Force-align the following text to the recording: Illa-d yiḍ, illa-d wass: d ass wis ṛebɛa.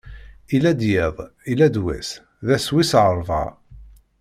Illa-d 0.55 0.81
yiḍ, 0.91 1.15
illa-d 1.51 1.75
wass: 1.83 2.09
d 2.45 2.47
ass 2.55 2.67
wis 2.73 2.91
ṛebɛa. 3.17 3.45